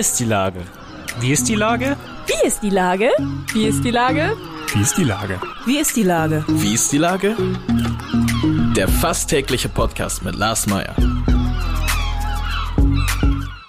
[0.00, 0.60] ist die Lage?
[1.20, 1.94] Wie ist die Lage?
[2.26, 3.10] Wie ist die Lage?
[3.52, 4.34] Wie ist die Lage?
[4.72, 5.38] Wie ist die Lage?
[5.66, 6.44] Wie ist die Lage?
[6.48, 7.36] Wie ist die Lage?
[8.74, 10.96] Der fast tägliche Podcast mit Lars Meyer.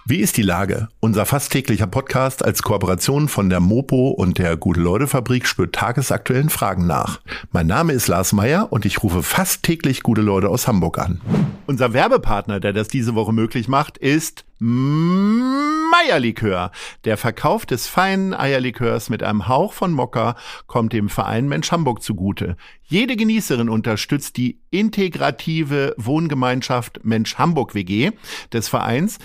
[0.05, 0.87] Wie ist die Lage?
[1.01, 6.87] Unser fast täglicher Podcast als Kooperation von der Mopo und der Gute-Leute-Fabrik spürt tagesaktuellen Fragen
[6.87, 7.19] nach.
[7.51, 11.19] Mein Name ist Lars Meyer und ich rufe fast täglich gute Leute aus Hamburg an.
[11.67, 16.69] Unser Werbepartner, der das diese Woche möglich macht, ist Meierlikör.
[17.03, 20.35] Der Verkauf des feinen Eierlikörs mit einem Hauch von Mokka
[20.67, 22.55] kommt dem Verein Mensch Hamburg zugute.
[22.83, 28.11] Jede Genießerin unterstützt die integrative Wohngemeinschaft Mensch Hamburg WG
[28.53, 29.17] des Vereins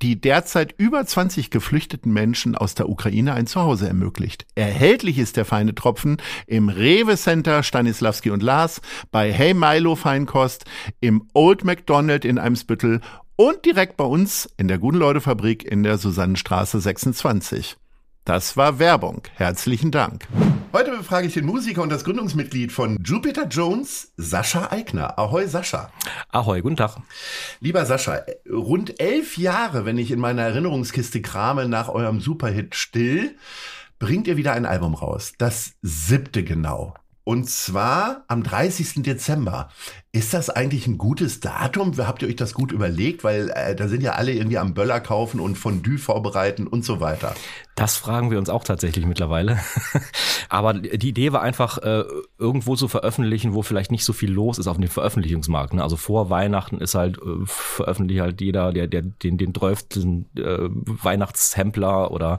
[0.00, 4.46] die derzeit über 20 geflüchteten Menschen aus der Ukraine ein Zuhause ermöglicht.
[4.56, 6.16] Erhältlich ist der feine Tropfen
[6.48, 8.80] im Rewe Center Stanislavski und Lars,
[9.12, 10.64] bei Hey Milo Feinkost,
[10.98, 13.00] im Old McDonald in Eimsbüttel
[13.36, 17.76] und direkt bei uns in der Guten Leute Fabrik in der Susannenstraße 26.
[18.24, 19.22] Das war Werbung.
[19.34, 20.28] Herzlichen Dank.
[20.72, 25.18] Heute befrage ich den Musiker und das Gründungsmitglied von Jupiter Jones, Sascha Eigner.
[25.18, 25.90] Ahoi, Sascha.
[26.30, 26.96] Ahoi, guten Tag.
[27.60, 33.36] Lieber Sascha, rund elf Jahre, wenn ich in meiner Erinnerungskiste krame nach eurem Superhit Still,
[33.98, 35.32] bringt ihr wieder ein Album raus.
[35.36, 36.94] Das siebte genau.
[37.24, 39.02] Und zwar am 30.
[39.02, 39.68] Dezember.
[40.14, 41.96] Ist das eigentlich ein gutes Datum?
[41.96, 43.24] Habt ihr euch das gut überlegt?
[43.24, 47.00] Weil äh, da sind ja alle irgendwie am Böller kaufen und Fondue vorbereiten und so
[47.00, 47.34] weiter.
[47.76, 49.58] Das fragen wir uns auch tatsächlich mittlerweile.
[50.50, 52.04] Aber die Idee war einfach, äh,
[52.38, 55.72] irgendwo zu veröffentlichen, wo vielleicht nicht so viel los ist auf dem Veröffentlichungsmarkt.
[55.72, 55.82] Ne?
[55.82, 59.86] Also vor Weihnachten ist halt, äh, veröffentlicht halt jeder, der, der den, den 12.
[60.36, 62.38] Äh, Weihnachtssampler oder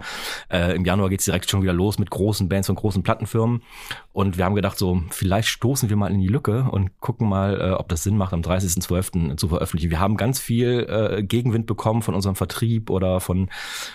[0.51, 3.63] äh, im Januar geht's direkt schon wieder los mit großen Bands und großen Plattenfirmen.
[4.11, 7.59] Und wir haben gedacht, so, vielleicht stoßen wir mal in die Lücke und gucken mal,
[7.63, 9.37] äh, ob das Sinn macht, am 30.12.
[9.37, 9.89] zu veröffentlichen.
[9.89, 13.49] Wir haben ganz viel äh, Gegenwind bekommen von unserem Vertrieb oder von,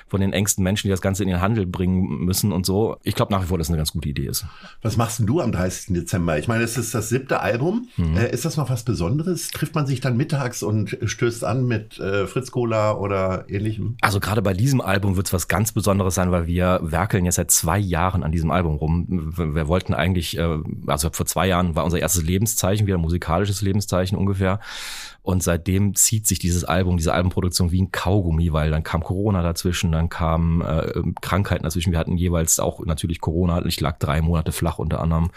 [0.07, 2.97] von den engsten Menschen, die das Ganze in den Handel bringen müssen und so.
[3.03, 4.47] Ich glaube nach wie vor, dass es eine ganz gute Idee ist.
[4.83, 5.95] Was machst denn du am 30.
[5.95, 6.39] Dezember?
[6.39, 7.89] Ich meine, es ist das siebte Album.
[7.97, 8.17] Mhm.
[8.17, 9.51] Äh, ist das noch was Besonderes?
[9.51, 13.97] Trifft man sich dann mittags und stößt an mit äh, Fritz Cola oder ähnlichem?
[14.01, 17.37] Also gerade bei diesem Album wird es was ganz Besonderes sein, weil wir werkeln jetzt
[17.37, 19.33] seit zwei Jahren an diesem Album rum.
[19.37, 24.17] Wir wollten eigentlich, äh, also vor zwei Jahren war unser erstes Lebenszeichen wieder musikalisches Lebenszeichen
[24.17, 24.61] ungefähr.
[25.29, 29.43] Und seitdem zieht sich dieses Album, diese Albumproduktion wie ein Kaugummi, weil dann kam Corona
[29.43, 31.93] dazwischen, dann kamen äh, Krankheiten dazwischen.
[31.93, 33.63] Wir hatten jeweils auch natürlich Corona.
[33.67, 35.31] Ich lag drei Monate flach unter anderem.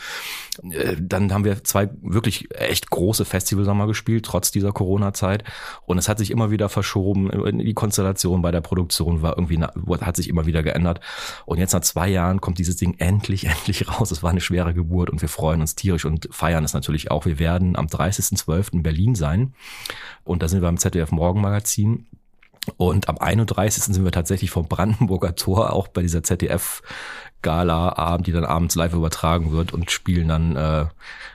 [0.64, 5.44] Äh, dann haben wir zwei wirklich echt große Festivals nochmal gespielt, trotz dieser Corona-Zeit.
[5.86, 7.60] Und es hat sich immer wieder verschoben.
[7.60, 11.02] Die Konstellation bei der Produktion war irgendwie, hat sich immer wieder geändert.
[11.46, 14.12] Und jetzt nach zwei Jahren kommt dieses Ding endlich, endlich raus.
[14.12, 17.26] Es war eine schwere Geburt und wir freuen uns tierisch und feiern es natürlich auch.
[17.26, 18.72] Wir werden am 30.12.
[18.72, 19.54] in Berlin sein.
[20.24, 22.06] Und da sind wir im ZDF Morgenmagazin.
[22.78, 23.84] Und am 31.
[23.84, 29.52] sind wir tatsächlich vom Brandenburger Tor, auch bei dieser ZDF-Gala-Abend, die dann abends live übertragen
[29.52, 30.86] wird und spielen dann äh,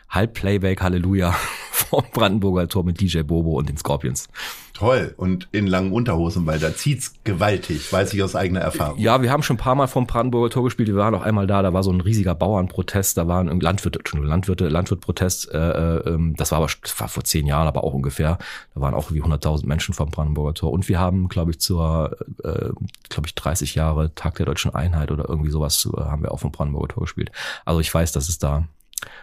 [0.08, 1.34] Halbplayback Halleluja
[1.72, 4.28] vom Brandenburger Tor mit DJ Bobo und den Scorpions.
[4.76, 5.14] Toll.
[5.16, 8.98] Und in langen Unterhosen, weil da zieht's gewaltig, weiß ich aus eigener Erfahrung.
[8.98, 10.88] Ja, wir haben schon ein paar Mal vom Brandenburger Tor gespielt.
[10.88, 14.68] Wir waren auch einmal da, da war so ein riesiger Bauernprotest, da waren Landwirte, Landwirte,
[14.68, 15.50] Landwirtprotest.
[15.50, 18.36] Äh, äh, ähm, das war aber das war vor zehn Jahren, aber auch ungefähr.
[18.74, 20.72] Da waren auch wie 100.000 Menschen vom Brandenburger Tor.
[20.72, 22.14] Und wir haben, glaube ich, zur,
[22.44, 22.68] äh,
[23.08, 26.40] glaube ich, 30 Jahre Tag der Deutschen Einheit oder irgendwie sowas äh, haben wir auch
[26.40, 27.32] vom Brandenburger Tor gespielt.
[27.64, 28.68] Also ich weiß, dass es da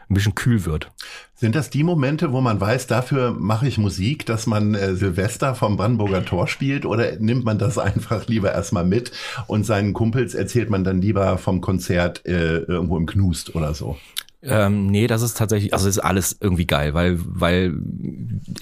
[0.10, 0.92] ein bisschen kühl wird.
[1.36, 5.56] Sind das die Momente, wo man weiß, dafür mache ich Musik, dass man äh, Silvester
[5.56, 9.12] vom Brandenburger Tor spielt oder nimmt man das einfach lieber erstmal mit
[9.48, 13.98] und seinen Kumpels erzählt man dann lieber vom Konzert äh, irgendwo im Knust oder so?
[14.46, 17.74] Ähm, nee, das ist tatsächlich, also es ist alles irgendwie geil, weil, weil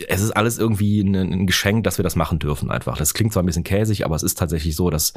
[0.08, 2.97] es ist alles irgendwie ein, ein, Geschenk, dass wir das machen dürfen einfach.
[2.97, 5.14] Das klingt zwar ein bisschen käsig, aber es ist tatsächlich so, dass,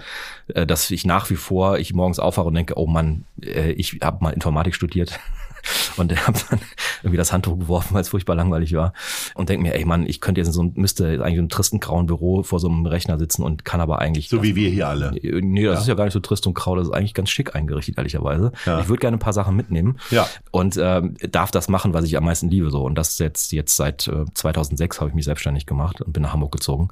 [0.49, 3.99] äh, dass ich nach wie vor, ich morgens aufwache und denke, oh Mann, äh, ich
[4.03, 5.21] habe mal Informatik studiert
[5.97, 6.61] und hat dann
[7.05, 8.93] irgendwie das Handtuch geworfen, weil es furchtbar langweilig war.
[9.35, 11.49] Und denke mir, ey Mann, ich könnte jetzt in so ein, müsste eigentlich in einem
[11.49, 14.29] tristen grauen Büro vor so einem Rechner sitzen und kann aber eigentlich.
[14.29, 15.13] So das, wie wir hier alle.
[15.13, 15.81] Nee, das ja.
[15.81, 18.53] ist ja gar nicht so trist und grau, das ist eigentlich ganz schick eingerichtet, ehrlicherweise.
[18.67, 18.81] Ja.
[18.81, 19.99] Ich würde gerne ein paar Sachen mitnehmen.
[20.11, 20.27] Ja.
[20.51, 22.71] Und äh, darf das machen, was ich am meisten liebe.
[22.71, 26.23] so Und das jetzt, jetzt seit äh, 2006 habe ich mich selbstständig gemacht und bin
[26.23, 26.89] nach Hamburg gezogen.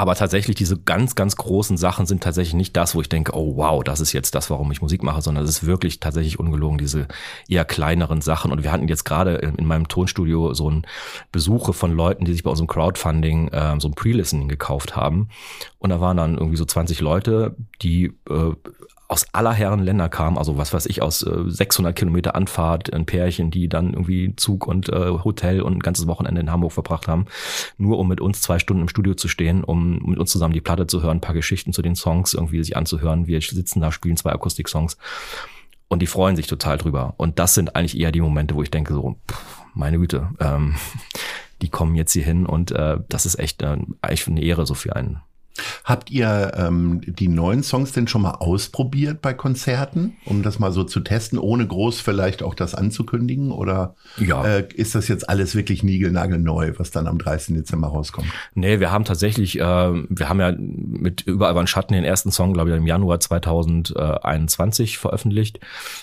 [0.00, 3.58] Aber tatsächlich diese ganz, ganz großen Sachen sind tatsächlich nicht das, wo ich denke, oh
[3.58, 6.78] wow, das ist jetzt das, warum ich Musik mache, sondern es ist wirklich tatsächlich ungelogen,
[6.78, 7.06] diese
[7.50, 8.50] eher kleineren Sachen.
[8.50, 10.86] Und wir hatten jetzt gerade in meinem Tonstudio so ein
[11.32, 15.28] Besuche von Leuten, die sich bei unserem Crowdfunding äh, so ein Pre-Listening gekauft haben.
[15.78, 18.54] Und da waren dann irgendwie so 20 Leute, die äh,
[19.10, 23.06] aus aller Herren Länder kamen, also was weiß ich, aus äh, 600 Kilometer Anfahrt, ein
[23.06, 27.08] Pärchen, die dann irgendwie Zug und äh, Hotel und ein ganzes Wochenende in Hamburg verbracht
[27.08, 27.26] haben,
[27.76, 30.60] nur um mit uns zwei Stunden im Studio zu stehen, um mit uns zusammen die
[30.60, 33.26] Platte zu hören, ein paar Geschichten zu den Songs irgendwie sich anzuhören.
[33.26, 34.96] Wir sitzen da, spielen zwei Akustik-Songs
[35.88, 37.14] und die freuen sich total drüber.
[37.16, 40.76] Und das sind eigentlich eher die Momente, wo ich denke so, pff, meine Güte, ähm,
[41.62, 44.74] die kommen jetzt hier hin und äh, das ist echt äh, eigentlich eine Ehre so
[44.74, 45.20] für einen.
[45.84, 50.72] Habt ihr ähm, die neuen Songs denn schon mal ausprobiert bei Konzerten, um das mal
[50.72, 53.50] so zu testen, ohne groß vielleicht auch das anzukündigen?
[53.50, 54.44] Oder Ja.
[54.44, 57.54] äh, ist das jetzt alles wirklich niegelnagelneu, was dann am 30.
[57.56, 58.28] Dezember rauskommt?
[58.54, 62.30] Nee, wir haben tatsächlich, äh, wir haben ja mit Überall war ein Schatten den ersten
[62.30, 65.60] Song, glaube ich, im Januar 2021 veröffentlicht.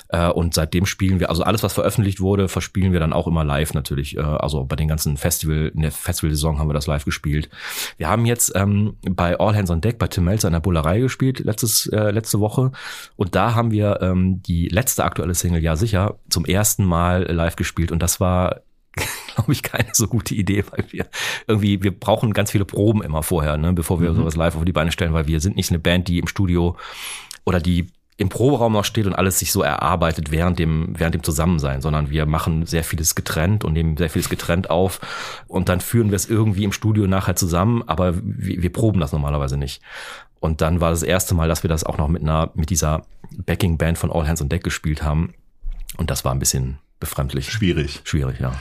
[0.09, 3.43] Äh, und seitdem spielen wir, also alles, was veröffentlicht wurde, verspielen wir dann auch immer
[3.43, 4.17] live natürlich.
[4.17, 7.49] Äh, also bei den ganzen Festival, in der Festival-Saison haben wir das live gespielt.
[7.97, 10.99] Wir haben jetzt ähm, bei All Hands on Deck bei Tim Melzer in der Bullerei
[10.99, 12.71] gespielt, letztes, äh, letzte Woche.
[13.15, 17.55] Und da haben wir ähm, die letzte aktuelle Single, ja sicher, zum ersten Mal live
[17.55, 17.91] gespielt.
[17.91, 18.61] Und das war
[19.35, 21.05] glaube ich, keine so gute Idee, weil wir
[21.47, 24.71] irgendwie, wir brauchen ganz viele Proben immer vorher, ne, bevor wir sowas live auf die
[24.71, 26.75] Beine stellen, weil wir sind nicht eine Band, die im Studio
[27.45, 27.87] oder die
[28.17, 32.09] im Proberaum noch steht und alles sich so erarbeitet während dem, während dem Zusammensein, sondern
[32.09, 34.99] wir machen sehr vieles getrennt und nehmen sehr vieles getrennt auf
[35.47, 39.11] und dann führen wir es irgendwie im Studio nachher zusammen, aber wir, wir proben das
[39.11, 39.81] normalerweise nicht.
[40.39, 43.05] Und dann war das erste Mal, dass wir das auch noch mit einer, mit dieser
[43.45, 45.33] Backing Band von All Hands on Deck gespielt haben.
[45.97, 47.51] Und das war ein bisschen befremdlich.
[47.51, 48.01] Schwierig.
[48.03, 48.53] Schwierig, ja.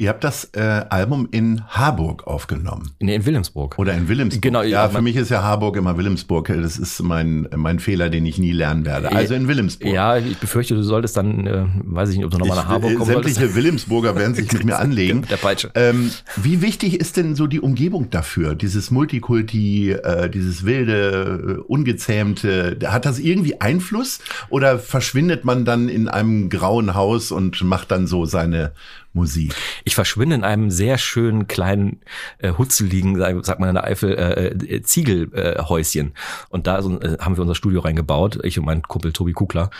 [0.00, 2.90] Ihr habt das äh, Album in Harburg aufgenommen.
[3.00, 3.78] Nee, in Wilhelmsburg.
[3.78, 4.40] Oder in Wilhelmsburg.
[4.40, 6.48] Genau, ja, für mich ist ja Harburg immer Wilhelmsburg.
[6.48, 9.12] Das ist mein, mein Fehler, den ich nie lernen werde.
[9.12, 9.92] Also in Wilhelmsburg.
[9.92, 12.92] Ja, ich befürchte, du solltest dann, äh, weiß ich nicht, ob du nochmal nach Hamburg
[12.92, 13.56] äh, kommen Sämtliche solltest.
[13.56, 15.26] Wilhelmsburger werden sich mit mir anlegen.
[15.30, 15.70] Der Peitsche.
[15.80, 18.54] Ähm, wie wichtig ist denn so die Umgebung dafür?
[18.54, 24.20] Dieses Multikulti, äh, dieses wilde, äh, ungezähmte, hat das irgendwie Einfluss?
[24.48, 28.72] Oder verschwindet man dann in einem grauen Haus und macht dann so seine
[29.12, 29.54] Musik?
[29.84, 32.00] Ich verschwinde in einem sehr schönen kleinen
[32.38, 36.08] äh, hutzeligen, sag- sagt man in der Eifel, äh, äh, Ziegelhäuschen.
[36.08, 36.12] Äh,
[36.50, 39.70] und da so, äh, haben wir unser Studio reingebaut, ich und mein Kumpel Tobi Kugler.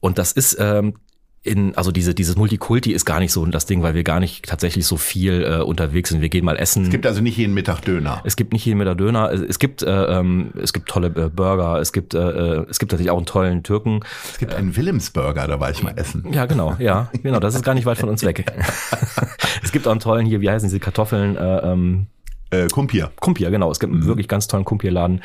[0.00, 0.94] Und das ist ähm,
[1.42, 4.44] in, also diese, dieses Multikulti ist gar nicht so das Ding, weil wir gar nicht
[4.44, 6.20] tatsächlich so viel äh, unterwegs sind.
[6.20, 6.84] Wir gehen mal essen.
[6.84, 8.20] Es gibt also nicht jeden Mittag Döner.
[8.24, 9.32] Es gibt nicht jeden mit der Döner.
[9.32, 11.80] Es, es gibt äh, ähm, es gibt tolle äh, Burger.
[11.80, 14.00] Es gibt äh, äh, es gibt natürlich auch einen tollen Türken.
[14.30, 16.30] Es gibt einen Wilhelmsburger, da war ich mal essen.
[16.30, 17.40] Ja, genau, ja, genau.
[17.40, 18.44] Das ist gar nicht weit von uns weg.
[19.62, 21.36] es gibt auch einen tollen hier, wie heißen diese Kartoffeln?
[21.36, 22.06] Äh, ähm,
[22.50, 23.10] Äh, Kumpir.
[23.20, 23.70] Kumpir, genau.
[23.70, 25.22] Es gibt einen wirklich ganz tollen Kumpirladen.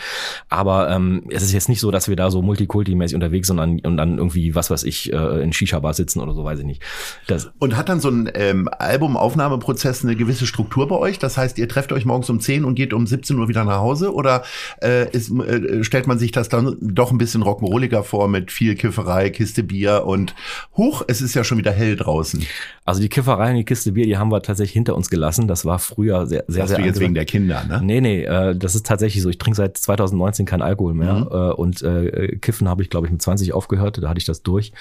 [0.49, 3.81] Aber ähm, es ist jetzt nicht so, dass wir da so multikulti-mäßig unterwegs sind und
[3.83, 6.65] dann, und dann irgendwie, was weiß ich, äh, in Shisha-Bar sitzen oder so, weiß ich
[6.65, 6.83] nicht.
[7.27, 11.19] Das, Und hat dann so ein ähm, Albumaufnahmeprozess eine gewisse Struktur bei euch?
[11.19, 13.79] Das heißt, ihr trefft euch morgens um 10 und geht um 17 Uhr wieder nach
[13.79, 14.13] Hause?
[14.13, 14.43] Oder
[14.81, 18.75] äh, ist, äh, stellt man sich das dann doch ein bisschen rock'n'rolliger vor mit viel
[18.75, 20.35] Kifferei, Kiste Bier und
[20.77, 22.45] huch, es ist ja schon wieder hell draußen.
[22.83, 25.47] also die Kifferei und die Kiste Bier, die haben wir tatsächlich hinter uns gelassen.
[25.47, 26.79] Das war früher sehr, sehr, Das sehr
[27.15, 27.81] der Kinder, ne?
[27.83, 29.29] Nee, nee, äh, das ist tatsächlich so.
[29.29, 31.27] Ich trinke seit 2019 kein Alkohol mehr Mhm.
[31.31, 34.01] äh, und äh, Kiffen habe ich, glaube ich, mit 20 aufgehört.
[34.01, 34.71] Da hatte ich das durch.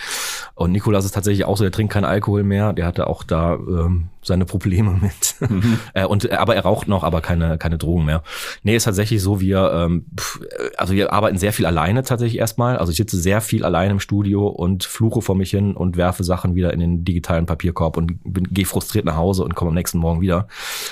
[0.54, 2.72] Und Nikolas ist tatsächlich auch so, der trinkt keinen Alkohol mehr.
[2.72, 5.34] Der hatte auch da ähm, seine Probleme mit.
[5.50, 5.78] Mhm.
[5.94, 8.22] äh, und äh, aber er raucht noch, aber keine keine Drogen mehr.
[8.62, 12.38] Nee, ist tatsächlich so, wir ähm, pff, äh, also wir arbeiten sehr viel alleine tatsächlich
[12.38, 12.76] erstmal.
[12.78, 16.24] Also ich sitze sehr viel allein im Studio und fluche vor mich hin und werfe
[16.24, 19.98] Sachen wieder in den digitalen Papierkorb und gehe frustriert nach Hause und komme am nächsten
[19.98, 20.48] Morgen wieder.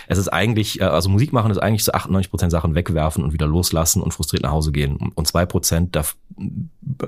[0.07, 3.33] Es ist eigentlich, äh, also Musik machen ist eigentlich zu 98 Prozent Sachen wegwerfen und
[3.33, 5.13] wieder loslassen und frustriert nach Hause gehen.
[5.15, 6.17] Und zwei Prozent, da f-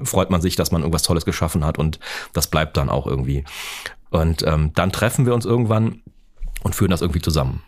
[0.04, 1.99] freut man sich, dass man irgendwas Tolles geschaffen hat und
[2.33, 3.45] das bleibt dann auch irgendwie.
[4.11, 6.00] Und ähm, dann treffen wir uns irgendwann
[6.62, 7.62] und führen das irgendwie zusammen.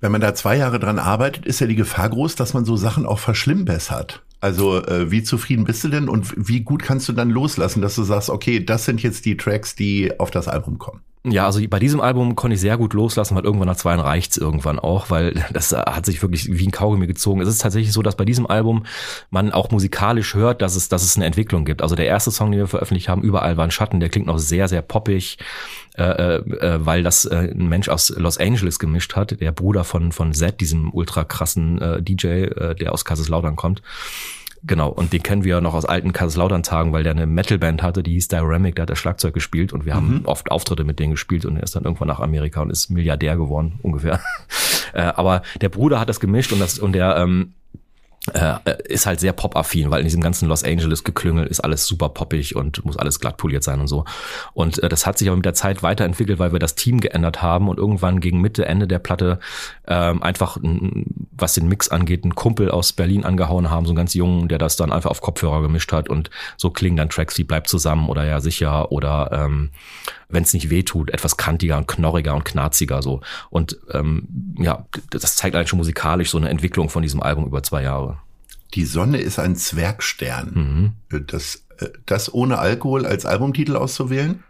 [0.00, 2.76] Wenn man da zwei Jahre dran arbeitet, ist ja die Gefahr groß, dass man so
[2.76, 4.22] Sachen auch verschlimmbessert.
[4.40, 7.94] Also äh, wie zufrieden bist du denn und wie gut kannst du dann loslassen, dass
[7.94, 11.00] du sagst, okay, das sind jetzt die Tracks, die auf das Album kommen.
[11.26, 14.00] Ja, also bei diesem Album konnte ich sehr gut loslassen, weil irgendwann nach zwei Jahren
[14.00, 17.40] reicht's irgendwann auch, weil das hat sich wirklich wie ein Kaugummi gezogen.
[17.40, 18.84] Es ist tatsächlich so, dass bei diesem Album
[19.30, 21.80] man auch musikalisch hört, dass es, dass es eine Entwicklung gibt.
[21.80, 24.36] Also der erste Song, den wir veröffentlicht haben, Überall war ein Schatten, der klingt noch
[24.36, 25.38] sehr, sehr poppig,
[25.96, 30.12] äh, äh, weil das äh, ein Mensch aus Los Angeles gemischt hat, der Bruder von,
[30.12, 33.80] von Zed, diesem ultra krassen äh, DJ, äh, der aus Kaiserslautern kommt.
[34.66, 38.12] Genau, und den kennen wir noch aus alten Kaiserslautern-Tagen, weil der eine Metalband hatte, die
[38.12, 41.44] hieß Dyramic, der hat das Schlagzeug gespielt und wir haben oft Auftritte mit denen gespielt
[41.44, 44.20] und er ist dann irgendwann nach Amerika und ist Milliardär geworden, ungefähr.
[44.94, 47.52] äh, aber der Bruder hat das gemischt und das und der ähm,
[48.32, 48.54] äh,
[48.84, 52.56] ist halt sehr pop-affin, weil in diesem ganzen Los Angeles geklüngel ist alles super poppig
[52.56, 54.06] und muss alles glatt poliert sein und so.
[54.54, 57.42] Und äh, das hat sich aber mit der Zeit weiterentwickelt, weil wir das Team geändert
[57.42, 59.40] haben und irgendwann gegen Mitte, Ende der Platte
[59.86, 60.56] ähm, einfach,
[61.36, 64.58] was den Mix angeht, einen Kumpel aus Berlin angehauen haben, so einen ganz jungen, der
[64.58, 68.08] das dann einfach auf Kopfhörer gemischt hat und so klingen dann Tracks wie Bleib zusammen
[68.08, 69.70] oder Ja sicher oder ähm,
[70.28, 73.20] wenn es nicht weh tut, etwas kantiger und knorriger und knarziger so.
[73.50, 74.28] Und ähm,
[74.58, 78.13] ja, das zeigt eigentlich schon musikalisch so eine Entwicklung von diesem Album über zwei Jahre.
[78.74, 80.94] Die Sonne ist ein Zwergstern.
[81.10, 81.22] Mhm.
[81.26, 84.42] Das, äh, das ohne Alkohol als Albumtitel auszuwählen?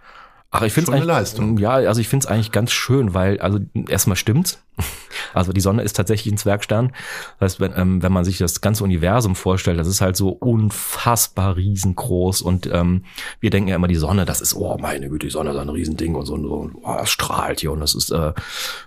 [0.56, 1.58] Ach, ich finde es Leistung.
[1.58, 3.58] Ja, also ich finde es eigentlich ganz schön, weil also
[3.88, 4.62] erstmal stimmt's.
[5.32, 6.92] Also die Sonne ist tatsächlich ein Zwergstern.
[7.40, 10.28] Das heißt, wenn, ähm, wenn man sich das ganze Universum vorstellt, das ist halt so
[10.28, 13.04] unfassbar riesengroß und ähm,
[13.40, 15.68] wir denken ja immer, die Sonne, das ist, oh meine Güte, die Sonne ist ein
[15.68, 18.32] Riesending und so, und so oh, das strahlt hier und das ist, äh,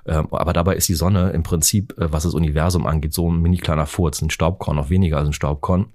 [0.06, 3.42] äh, aber dabei ist die Sonne im Prinzip, äh, was das Universum angeht, so ein
[3.42, 5.88] mini kleiner Furz, ein Staubkorn, noch weniger als ein Staubkorn.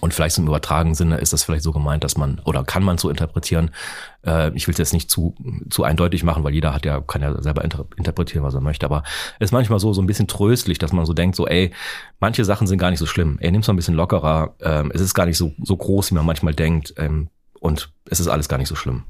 [0.00, 2.98] Und vielleicht im übertragenen Sinne ist das vielleicht so gemeint, dass man, oder kann man
[2.98, 3.70] so interpretieren,
[4.26, 5.34] äh, ich will es jetzt nicht zu,
[5.70, 8.84] zu eindeutig machen, weil jeder hat ja, kann ja selber inter interpretieren, was er möchte,
[8.84, 9.04] aber
[9.38, 11.72] es ist manchmal so, so ein bisschen tröstlich, dass man so denkt, so, ey,
[12.20, 15.00] manche Sachen sind gar nicht so schlimm, ey, nimm's mal ein bisschen lockerer, ähm, es
[15.00, 17.28] ist gar nicht so, so groß, wie man manchmal denkt, ähm,
[17.60, 19.04] und es ist alles gar nicht so schlimm.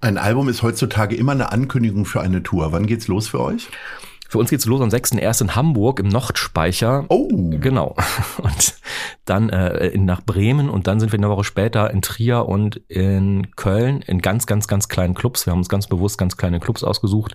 [0.00, 2.72] Ein Album ist heutzutage immer eine Ankündigung für eine Tour.
[2.72, 3.68] Wann geht's los für euch?
[4.28, 5.42] Für uns geht's los am 6.1.
[5.42, 7.06] in Hamburg im Nordspeicher.
[7.08, 7.28] Oh.
[7.30, 7.96] Genau.
[8.38, 8.74] Und
[9.24, 12.76] dann äh, in, nach Bremen und dann sind wir eine Woche später in Trier und
[12.88, 15.46] in Köln in ganz, ganz, ganz kleinen Clubs.
[15.46, 17.34] Wir haben uns ganz bewusst ganz kleine Clubs ausgesucht.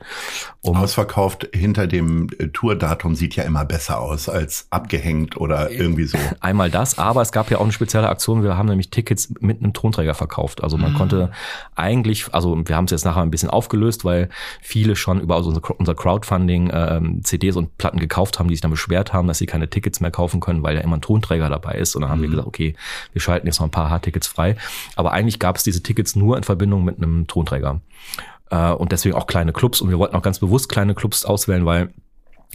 [0.62, 6.05] Um Ausverkauft hinter dem äh, Tourdatum sieht ja immer besser aus als abgehängt oder irgendwie
[6.05, 6.17] so.
[6.41, 8.43] Einmal das, aber es gab ja auch eine spezielle Aktion.
[8.43, 10.63] Wir haben nämlich Tickets mit einem Tonträger verkauft.
[10.63, 10.98] Also man mhm.
[10.98, 11.31] konnte
[11.75, 14.29] eigentlich, also wir haben es jetzt nachher ein bisschen aufgelöst, weil
[14.62, 19.12] viele schon über unser Crowdfunding ähm, CDs und Platten gekauft haben, die sich dann beschwert
[19.12, 21.95] haben, dass sie keine Tickets mehr kaufen können, weil ja immer ein Tonträger dabei ist.
[21.95, 22.24] Und dann haben mhm.
[22.24, 22.75] wir gesagt, okay,
[23.13, 24.55] wir schalten jetzt noch ein paar Hardtickets frei.
[24.95, 27.81] Aber eigentlich gab es diese Tickets nur in Verbindung mit einem Tonträger.
[28.50, 29.81] Äh, und deswegen auch kleine Clubs.
[29.81, 31.89] Und wir wollten auch ganz bewusst kleine Clubs auswählen, weil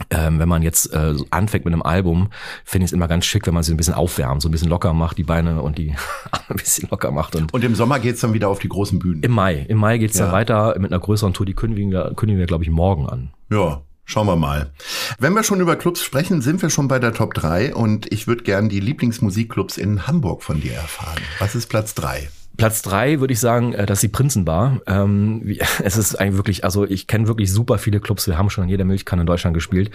[0.09, 2.29] ähm, wenn man jetzt äh, anfängt mit einem Album,
[2.65, 4.67] finde ich es immer ganz schick, wenn man sich ein bisschen aufwärmt, so ein bisschen
[4.67, 5.95] locker macht, die Beine und die
[6.49, 7.35] ein bisschen locker macht.
[7.35, 9.23] Und, und im Sommer geht's dann wieder auf die großen Bühnen.
[9.23, 9.65] Im Mai.
[9.69, 10.25] Im Mai geht's ja.
[10.25, 13.31] dann weiter mit einer größeren Tour, die kündigen wir, kündigen wir glaube ich, morgen an.
[13.49, 14.71] Ja, Schauen wir mal.
[15.17, 18.27] Wenn wir schon über Clubs sprechen, sind wir schon bei der Top 3 und ich
[18.27, 21.21] würde gern die Lieblingsmusikclubs in Hamburg von dir erfahren.
[21.39, 22.29] Was ist Platz 3?
[22.57, 24.81] Platz drei würde ich sagen, äh, dass die Prinzenbar.
[24.87, 28.27] Ähm, es ist eigentlich wirklich, also ich kenne wirklich super viele Clubs.
[28.27, 29.91] Wir haben schon in jeder Milchkanne in Deutschland gespielt.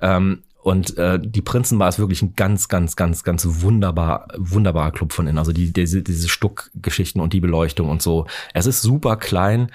[0.00, 5.12] Ähm, und äh, die Prinzenbar ist wirklich ein ganz, ganz, ganz, ganz wunderbar, wunderbarer Club
[5.12, 5.38] von innen.
[5.38, 8.26] Also die, diese, diese Stuckgeschichten und die Beleuchtung und so.
[8.54, 9.70] Es ist super klein,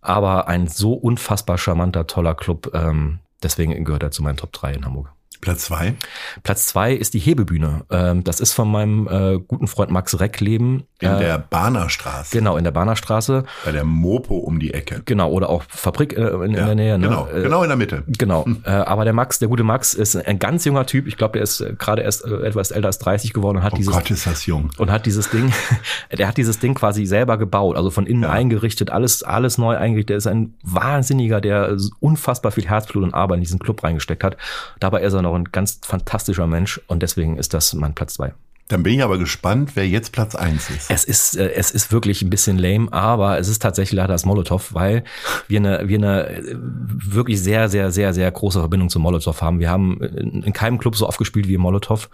[0.00, 2.70] aber ein so unfassbar charmanter, toller Club.
[2.72, 5.12] Ähm, Deswegen gehört er zu meinen Top 3 in Hamburg.
[5.40, 5.94] Platz zwei?
[6.42, 7.84] Platz zwei ist die Hebebühne.
[7.90, 10.84] Ähm, das ist von meinem äh, guten Freund Max Reckleben.
[11.00, 12.36] In äh, der Bahnerstraße.
[12.36, 13.44] Genau, in der Bahnerstraße.
[13.64, 15.02] Bei der Mopo um die Ecke.
[15.04, 16.98] Genau, oder auch Fabrik äh, in, ja, in, der Nähe.
[16.98, 17.08] Ne?
[17.08, 18.04] Genau, genau in der Mitte.
[18.06, 18.46] Genau.
[18.64, 21.06] Aber der Max, der gute Max, ist ein ganz junger Typ.
[21.06, 23.94] Ich glaube, der ist gerade erst etwas älter als 30 geworden und hat oh dieses.
[23.94, 24.70] Gott, ist das jung.
[24.78, 25.52] Und hat dieses Ding,
[26.16, 28.30] der hat dieses Ding quasi selber gebaut, also von innen ja.
[28.30, 30.10] eingerichtet, alles, alles neu eingerichtet.
[30.10, 34.36] Der ist ein Wahnsinniger, der unfassbar viel Herzblut und Arbeit in diesen Club reingesteckt hat.
[34.80, 38.34] Dabei ist er noch ein ganz fantastischer Mensch und deswegen ist das mein Platz zwei.
[38.70, 40.90] Dann bin ich aber gespannt, wer jetzt Platz eins ist.
[40.92, 44.24] Es ist, äh, es ist wirklich ein bisschen lame, aber es ist tatsächlich leider das
[44.24, 45.02] Molotow, weil
[45.48, 49.58] wir eine, wir eine äh, wirklich sehr, sehr, sehr, sehr große Verbindung zum Molotow haben.
[49.58, 52.08] Wir haben in keinem Club so oft gespielt wie im Molotow.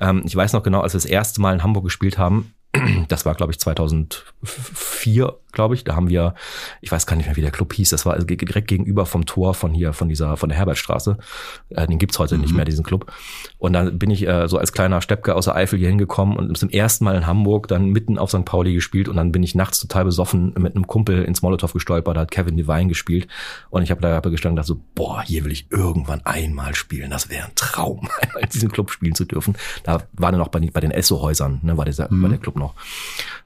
[0.00, 2.54] Ähm, ich weiß noch genau, als wir das erste Mal in Hamburg gespielt haben,
[3.08, 5.84] das war, glaube ich, 2004, glaube ich.
[5.84, 6.34] Da haben wir,
[6.80, 7.90] ich weiß gar nicht mehr, wie der Club hieß.
[7.90, 11.18] Das war also direkt gegenüber vom Tor von hier, von dieser, von der Herbertstraße.
[11.70, 12.42] Äh, den gibt's heute mhm.
[12.42, 13.12] nicht mehr, diesen Club.
[13.58, 16.56] Und dann bin ich äh, so als kleiner Steppke aus der Eifel hier hingekommen und
[16.56, 18.44] zum ersten Mal in Hamburg dann mitten auf St.
[18.44, 19.08] Pauli gespielt.
[19.08, 22.30] Und dann bin ich nachts total besoffen mit einem Kumpel ins Molotow gestolpert, da hat
[22.30, 23.28] Kevin Devine gespielt.
[23.70, 27.10] Und ich habe da gestanden und dachte so, boah, hier will ich irgendwann einmal spielen.
[27.10, 29.56] Das wäre ein Traum, einmal in diesem Club spielen zu dürfen.
[29.82, 32.22] Da war dann noch bei, bei den Esso-Häusern, ne, war, dieser, mhm.
[32.22, 32.67] war der Club noch.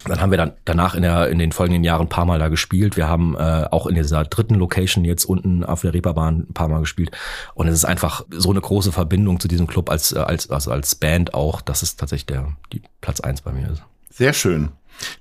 [0.04, 2.48] Dann haben wir dann danach in, der, in den folgenden Jahren ein paar Mal da
[2.48, 2.96] gespielt.
[2.96, 6.68] Wir haben äh, auch in dieser dritten Location jetzt unten auf der Reeperbahn ein paar
[6.68, 7.10] Mal gespielt.
[7.54, 10.72] Und es ist einfach so eine große Verbindung zu diesem Club als, äh, als, also
[10.72, 13.82] als Band auch, dass es tatsächlich der die Platz eins bei mir ist.
[14.10, 14.70] Sehr schön.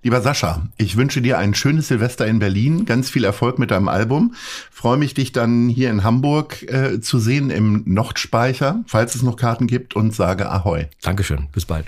[0.04, 3.88] Lieber Sascha, ich wünsche dir ein schönes Silvester in Berlin, ganz viel Erfolg mit deinem
[3.88, 4.36] Album.
[4.70, 9.38] Freue mich, dich dann hier in Hamburg äh, zu sehen im Nordspeicher, falls es noch
[9.38, 10.88] Karten gibt und sage Ahoi.
[11.02, 11.88] Dankeschön, bis bald.